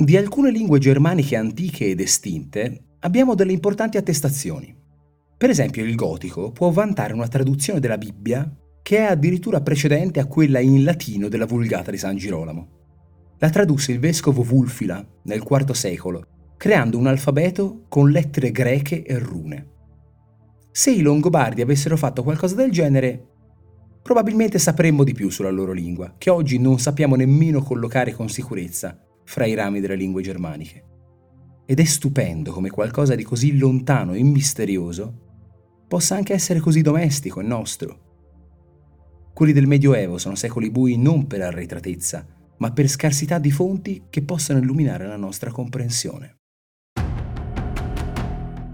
Di 0.00 0.16
alcune 0.16 0.50
lingue 0.50 0.78
germaniche 0.78 1.36
antiche 1.36 1.88
ed 1.88 2.00
estinte 2.00 2.84
abbiamo 3.00 3.34
delle 3.34 3.52
importanti 3.52 3.98
attestazioni. 3.98 4.74
Per 5.36 5.50
esempio 5.50 5.84
il 5.84 5.94
gotico 5.94 6.52
può 6.52 6.70
vantare 6.70 7.12
una 7.12 7.28
traduzione 7.28 7.80
della 7.80 7.98
Bibbia 7.98 8.50
che 8.80 8.96
è 8.96 9.02
addirittura 9.02 9.60
precedente 9.60 10.18
a 10.18 10.24
quella 10.24 10.58
in 10.58 10.84
latino 10.84 11.28
della 11.28 11.44
Vulgata 11.44 11.90
di 11.90 11.98
San 11.98 12.16
Girolamo. 12.16 12.68
La 13.40 13.50
tradusse 13.50 13.92
il 13.92 13.98
vescovo 13.98 14.42
Vulfila 14.42 15.06
nel 15.24 15.44
IV 15.46 15.72
secolo, 15.72 16.26
creando 16.56 16.96
un 16.96 17.06
alfabeto 17.06 17.84
con 17.90 18.10
lettere 18.10 18.52
greche 18.52 19.02
e 19.02 19.18
rune. 19.18 19.68
Se 20.70 20.90
i 20.90 21.02
Longobardi 21.02 21.60
avessero 21.60 21.98
fatto 21.98 22.22
qualcosa 22.22 22.54
del 22.54 22.70
genere, 22.70 23.22
probabilmente 24.02 24.58
sapremmo 24.58 25.04
di 25.04 25.12
più 25.12 25.28
sulla 25.28 25.50
loro 25.50 25.72
lingua, 25.72 26.14
che 26.16 26.30
oggi 26.30 26.58
non 26.58 26.78
sappiamo 26.78 27.16
nemmeno 27.16 27.62
collocare 27.62 28.14
con 28.14 28.30
sicurezza 28.30 28.98
fra 29.24 29.46
i 29.46 29.54
rami 29.54 29.80
delle 29.80 29.96
lingue 29.96 30.22
germaniche. 30.22 30.84
Ed 31.66 31.78
è 31.78 31.84
stupendo 31.84 32.52
come 32.52 32.70
qualcosa 32.70 33.14
di 33.14 33.22
così 33.22 33.56
lontano 33.56 34.14
e 34.14 34.22
misterioso 34.22 35.28
possa 35.86 36.14
anche 36.14 36.32
essere 36.32 36.60
così 36.60 36.82
domestico 36.82 37.40
e 37.40 37.44
nostro. 37.44 38.08
Quelli 39.32 39.52
del 39.52 39.66
Medioevo 39.66 40.18
sono 40.18 40.34
secoli 40.34 40.70
bui 40.70 40.96
non 40.96 41.26
per 41.26 41.42
arretratezza, 41.42 42.26
ma 42.58 42.72
per 42.72 42.88
scarsità 42.88 43.38
di 43.38 43.50
fonti 43.50 44.04
che 44.10 44.22
possano 44.22 44.60
illuminare 44.60 45.06
la 45.06 45.16
nostra 45.16 45.50
comprensione. 45.50 46.36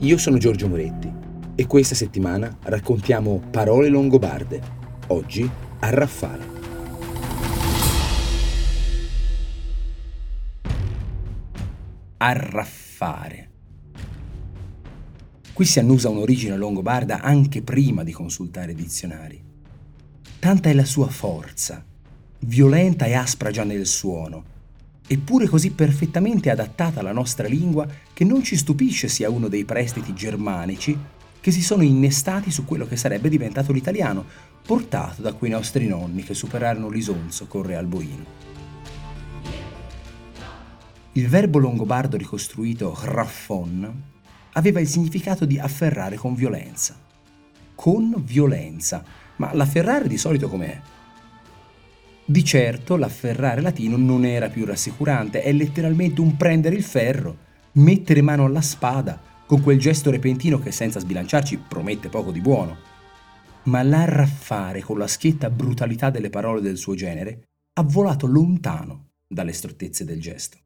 Io 0.00 0.18
sono 0.18 0.36
Giorgio 0.36 0.68
Moretti 0.68 1.10
e 1.54 1.66
questa 1.66 1.94
settimana 1.94 2.58
raccontiamo 2.64 3.40
parole 3.50 3.88
longobarde, 3.88 4.60
oggi 5.08 5.48
a 5.80 5.90
Raffale. 5.90 6.55
Arraffare. 12.18 13.50
Qui 15.52 15.64
si 15.64 15.78
annusa 15.78 16.08
un'origine 16.08 16.56
longobarda 16.56 17.20
anche 17.20 17.62
prima 17.62 18.04
di 18.04 18.12
consultare 18.12 18.74
dizionari. 18.74 19.42
Tanta 20.38 20.68
è 20.68 20.74
la 20.74 20.84
sua 20.84 21.08
forza, 21.08 21.84
violenta 22.40 23.06
e 23.06 23.14
aspra 23.14 23.50
già 23.50 23.64
nel 23.64 23.86
suono, 23.86 24.44
eppure 25.06 25.48
così 25.48 25.70
perfettamente 25.70 26.50
adattata 26.50 27.00
alla 27.00 27.12
nostra 27.12 27.48
lingua 27.48 27.86
che 28.12 28.24
non 28.24 28.42
ci 28.42 28.56
stupisce 28.56 29.08
sia 29.08 29.30
uno 29.30 29.48
dei 29.48 29.64
prestiti 29.64 30.12
germanici 30.14 30.96
che 31.40 31.50
si 31.50 31.62
sono 31.62 31.82
innestati 31.82 32.50
su 32.50 32.64
quello 32.64 32.86
che 32.86 32.96
sarebbe 32.96 33.28
diventato 33.28 33.72
l'italiano, 33.72 34.24
portato 34.66 35.22
da 35.22 35.32
quei 35.32 35.50
nostri 35.50 35.86
nonni 35.86 36.22
che 36.22 36.34
superarono 36.34 36.90
l'isonzo 36.90 37.46
con 37.46 37.62
Re 37.62 37.76
Alboino. 37.76 38.65
Il 41.16 41.28
verbo 41.28 41.58
longobardo 41.58 42.18
ricostruito 42.18 42.94
raffon 43.04 44.02
aveva 44.52 44.80
il 44.80 44.86
significato 44.86 45.46
di 45.46 45.58
afferrare 45.58 46.16
con 46.16 46.34
violenza. 46.34 46.94
Con 47.74 48.22
violenza. 48.22 49.02
Ma 49.36 49.54
l'afferrare 49.54 50.08
di 50.08 50.18
solito 50.18 50.50
com'è? 50.50 50.78
Di 52.22 52.44
certo 52.44 52.96
l'afferrare 52.96 53.62
latino 53.62 53.96
non 53.96 54.26
era 54.26 54.50
più 54.50 54.66
rassicurante, 54.66 55.40
è 55.40 55.52
letteralmente 55.52 56.20
un 56.20 56.36
prendere 56.36 56.76
il 56.76 56.82
ferro, 56.82 57.38
mettere 57.72 58.20
mano 58.20 58.44
alla 58.44 58.60
spada, 58.60 59.18
con 59.46 59.62
quel 59.62 59.78
gesto 59.78 60.10
repentino 60.10 60.58
che 60.58 60.70
senza 60.70 61.00
sbilanciarci 61.00 61.62
promette 61.66 62.10
poco 62.10 62.30
di 62.30 62.42
buono. 62.42 62.76
Ma 63.64 63.82
l'arraffare 63.82 64.82
con 64.82 64.98
la 64.98 65.06
schietta 65.06 65.48
brutalità 65.48 66.10
delle 66.10 66.28
parole 66.28 66.60
del 66.60 66.76
suo 66.76 66.94
genere 66.94 67.44
ha 67.72 67.82
volato 67.82 68.26
lontano 68.26 69.12
dalle 69.26 69.54
strottezze 69.54 70.04
del 70.04 70.20
gesto. 70.20 70.58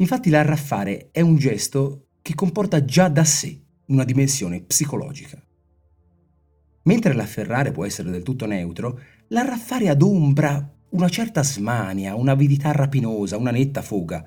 Infatti 0.00 0.30
l'arraffare 0.30 1.08
è 1.10 1.20
un 1.20 1.36
gesto 1.36 2.06
che 2.22 2.34
comporta 2.34 2.84
già 2.84 3.08
da 3.08 3.24
sé 3.24 3.60
una 3.86 4.04
dimensione 4.04 4.62
psicologica. 4.62 5.42
Mentre 6.82 7.14
l'afferrare 7.14 7.72
può 7.72 7.84
essere 7.84 8.10
del 8.10 8.22
tutto 8.22 8.46
neutro, 8.46 9.00
l'arraffare 9.28 9.88
adombra 9.88 10.74
una 10.90 11.08
certa 11.08 11.42
smania, 11.42 12.14
un'avidità 12.14 12.70
rapinosa, 12.70 13.36
una 13.36 13.50
netta 13.50 13.82
foga. 13.82 14.24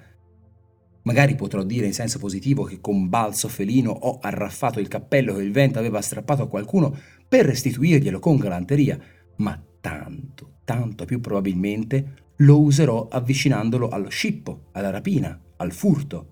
Magari 1.03 1.35
potrò 1.35 1.63
dire 1.63 1.85
in 1.85 1.93
senso 1.93 2.19
positivo 2.19 2.63
che 2.63 2.81
con 2.81 3.07
balzo 3.07 3.47
felino 3.47 3.91
ho 3.91 4.19
arraffato 4.21 4.79
il 4.79 4.89
cappello 4.89 5.35
che 5.35 5.41
il 5.41 5.53
vento 5.53 5.79
aveva 5.79 6.01
strappato 6.01 6.43
a 6.43 6.47
qualcuno 6.47 6.95
per 7.27 7.45
restituirglielo 7.45 8.19
con 8.19 8.37
galanteria, 8.37 8.99
ma 9.37 9.59
tanto, 9.79 10.57
tanto 10.65 11.05
più 11.05 11.21
probabilmente 11.21 12.29
lo 12.37 12.59
userò 12.59 13.07
avvicinandolo 13.07 13.87
allo 13.87 14.09
scippo, 14.09 14.65
alla 14.73 14.89
rapina, 14.89 15.39
al 15.61 15.71
furto. 15.71 16.27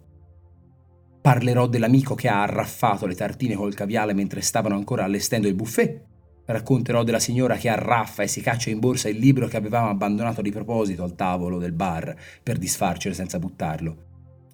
Parlerò 1.22 1.68
dell'amico 1.68 2.16
che 2.16 2.28
ha 2.28 2.44
arraffato 2.44 3.06
le 3.06 3.16
tartine 3.16 3.56
col 3.56 3.74
caviale 3.74 4.14
mentre 4.14 4.42
stavano 4.42 4.76
ancora 4.76 5.04
allestendo 5.04 5.48
il 5.48 5.56
buffet. 5.56 6.06
Racconterò 6.46 7.04
della 7.04 7.20
signora 7.20 7.58
che 7.58 7.70
arraffa 7.70 8.24
e 8.24 8.28
si 8.28 8.42
caccia 8.42 8.70
in 8.70 8.80
borsa 8.80 9.08
il 9.08 9.18
libro 9.18 9.48
che 9.48 9.58
avevamo 9.58 9.90
abbandonato 9.90 10.42
di 10.42 10.52
proposito 10.52 11.04
al 11.04 11.16
tavolo 11.16 11.60
del 11.60 11.74
bar 11.74 12.16
per 12.42 12.58
disfarcelo 12.58 13.14
senza 13.14 13.38
buttarlo. 13.38 14.06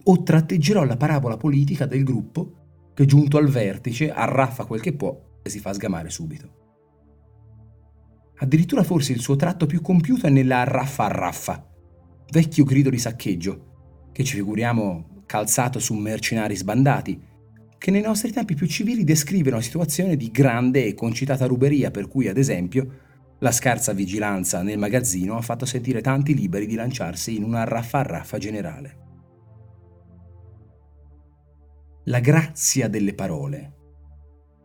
O 0.03 0.23
tratteggerò 0.23 0.83
la 0.83 0.97
parabola 0.97 1.37
politica 1.37 1.85
del 1.85 2.03
gruppo 2.03 2.91
che 2.93 3.05
giunto 3.05 3.37
al 3.37 3.47
vertice 3.47 4.11
arraffa 4.11 4.65
quel 4.65 4.81
che 4.81 4.93
può 4.93 5.39
e 5.41 5.49
si 5.49 5.59
fa 5.59 5.73
sgamare 5.73 6.09
subito. 6.09 6.63
Addirittura 8.37 8.83
forse 8.83 9.13
il 9.13 9.21
suo 9.21 9.35
tratto 9.35 9.65
più 9.65 9.81
compiuto 9.81 10.27
è 10.27 10.29
nella 10.29 10.59
arraffa 10.59 11.05
arraffa, 11.05 11.65
vecchio 12.31 12.65
grido 12.65 12.89
di 12.89 12.97
saccheggio, 12.97 13.74
che 14.15 14.23
ci 14.23 14.35
figuriamo 14.37 15.23
calzato 15.25 15.77
su 15.77 15.93
mercenari 15.93 16.55
sbandati, 16.55 17.21
che 17.77 17.91
nei 17.91 17.99
nostri 17.99 18.31
tempi 18.31 18.55
più 18.55 18.65
civili 18.65 19.03
descrive 19.03 19.51
una 19.51 19.59
situazione 19.59 20.15
di 20.15 20.31
grande 20.31 20.85
e 20.85 20.93
concitata 20.93 21.45
ruberia 21.47 21.91
per 21.91 22.07
cui, 22.07 22.29
ad 22.29 22.37
esempio, 22.37 23.01
la 23.39 23.51
scarsa 23.51 23.91
vigilanza 23.91 24.61
nel 24.61 24.77
magazzino 24.77 25.35
ha 25.35 25.41
fatto 25.41 25.65
sentire 25.65 25.99
tanti 25.99 26.33
liberi 26.33 26.65
di 26.65 26.75
lanciarsi 26.75 27.35
in 27.35 27.43
una 27.43 27.65
raffa-raffa 27.65 28.37
generale. 28.37 28.97
La 32.05 32.21
grazia 32.21 32.87
delle 32.87 33.13
parole, 33.13 33.73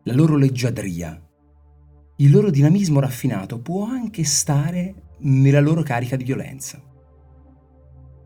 la 0.04 0.12
loro 0.12 0.36
leggiadria, 0.36 1.20
il 2.18 2.30
loro 2.30 2.50
dinamismo 2.50 3.00
raffinato 3.00 3.58
può 3.58 3.84
anche 3.84 4.22
stare 4.22 5.16
nella 5.22 5.60
loro 5.60 5.82
carica 5.82 6.14
di 6.14 6.22
violenza. 6.22 6.80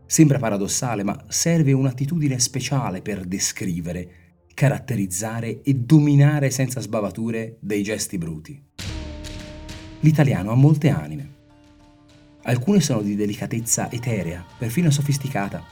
Sembra 0.05 0.39
paradossale, 0.39 1.03
ma 1.03 1.25
serve 1.27 1.73
un'attitudine 1.73 2.39
speciale 2.39 3.01
per 3.01 3.25
descrivere, 3.25 4.09
caratterizzare 4.53 5.61
e 5.61 5.73
dominare 5.73 6.51
senza 6.51 6.79
sbavature 6.79 7.57
dei 7.59 7.83
gesti 7.83 8.17
bruti. 8.17 8.63
L'italiano 10.01 10.51
ha 10.51 10.55
molte 10.55 10.89
anime. 10.89 11.33
Alcune 12.43 12.79
sono 12.79 13.01
di 13.01 13.15
delicatezza 13.15 13.91
eterea, 13.91 14.45
perfino 14.57 14.91
sofisticata. 14.91 15.63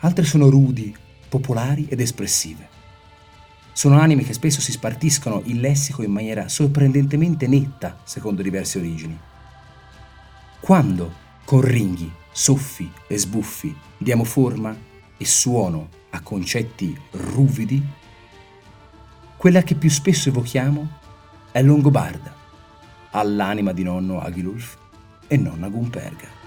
Altre 0.00 0.24
sono 0.24 0.50
rudi, 0.50 0.94
popolari 1.28 1.86
ed 1.88 2.00
espressive. 2.00 2.76
Sono 3.72 3.98
anime 3.98 4.24
che 4.24 4.34
spesso 4.34 4.60
si 4.60 4.72
spartiscono 4.72 5.40
il 5.46 5.60
lessico 5.60 6.02
in 6.02 6.10
maniera 6.10 6.48
sorprendentemente 6.48 7.46
netta 7.46 8.00
secondo 8.04 8.42
diverse 8.42 8.78
origini. 8.78 9.18
Quando, 10.60 11.12
con 11.44 11.60
ringhi, 11.62 12.12
soffi 12.38 12.88
e 13.08 13.18
sbuffi, 13.18 13.76
diamo 13.96 14.22
forma 14.22 14.72
e 15.16 15.24
suono 15.24 15.88
a 16.10 16.20
concetti 16.20 16.96
ruvidi, 17.10 17.84
quella 19.36 19.62
che 19.62 19.74
più 19.74 19.90
spesso 19.90 20.28
evochiamo 20.28 20.88
è 21.50 21.60
Longobarda, 21.62 22.32
all'anima 23.10 23.72
di 23.72 23.82
nonno 23.82 24.20
Aghilulf 24.20 24.78
e 25.26 25.36
nonna 25.36 25.68
Gumperga. 25.68 26.37